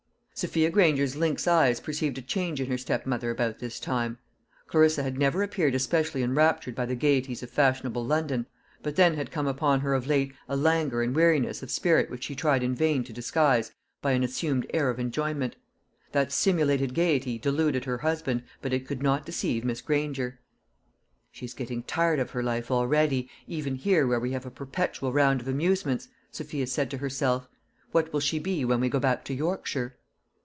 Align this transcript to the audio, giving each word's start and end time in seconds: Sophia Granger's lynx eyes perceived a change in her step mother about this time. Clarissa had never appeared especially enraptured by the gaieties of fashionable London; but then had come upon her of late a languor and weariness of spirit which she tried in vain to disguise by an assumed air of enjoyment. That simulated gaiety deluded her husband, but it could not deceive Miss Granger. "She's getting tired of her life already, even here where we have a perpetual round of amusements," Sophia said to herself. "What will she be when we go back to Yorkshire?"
Sophia 0.33 0.71
Granger's 0.71 1.15
lynx 1.15 1.47
eyes 1.47 1.79
perceived 1.79 2.17
a 2.17 2.21
change 2.21 2.59
in 2.59 2.65
her 2.65 2.75
step 2.77 3.05
mother 3.05 3.29
about 3.29 3.59
this 3.59 3.79
time. 3.79 4.17
Clarissa 4.65 5.03
had 5.03 5.15
never 5.15 5.43
appeared 5.43 5.75
especially 5.75 6.23
enraptured 6.23 6.73
by 6.73 6.83
the 6.83 6.95
gaieties 6.95 7.43
of 7.43 7.49
fashionable 7.51 8.03
London; 8.03 8.47
but 8.81 8.95
then 8.95 9.13
had 9.13 9.29
come 9.29 9.45
upon 9.45 9.81
her 9.81 9.93
of 9.93 10.07
late 10.07 10.33
a 10.49 10.55
languor 10.57 11.03
and 11.03 11.15
weariness 11.15 11.61
of 11.61 11.69
spirit 11.69 12.09
which 12.09 12.23
she 12.23 12.33
tried 12.33 12.63
in 12.63 12.73
vain 12.73 13.03
to 13.03 13.13
disguise 13.13 13.71
by 14.01 14.13
an 14.13 14.23
assumed 14.23 14.65
air 14.73 14.89
of 14.89 14.97
enjoyment. 14.99 15.55
That 16.11 16.31
simulated 16.31 16.95
gaiety 16.95 17.37
deluded 17.37 17.85
her 17.85 17.99
husband, 17.99 18.41
but 18.63 18.73
it 18.73 18.87
could 18.87 19.03
not 19.03 19.27
deceive 19.27 19.63
Miss 19.63 19.81
Granger. 19.81 20.39
"She's 21.31 21.53
getting 21.53 21.83
tired 21.83 22.17
of 22.17 22.31
her 22.31 22.41
life 22.41 22.71
already, 22.71 23.29
even 23.45 23.75
here 23.75 24.07
where 24.07 24.19
we 24.19 24.31
have 24.31 24.47
a 24.47 24.49
perpetual 24.49 25.13
round 25.13 25.39
of 25.39 25.47
amusements," 25.47 26.07
Sophia 26.31 26.65
said 26.65 26.89
to 26.89 26.97
herself. 26.97 27.47
"What 27.91 28.11
will 28.11 28.21
she 28.21 28.39
be 28.39 28.65
when 28.65 28.79
we 28.79 28.89
go 28.89 28.99
back 28.99 29.23
to 29.25 29.35
Yorkshire?" 29.35 29.97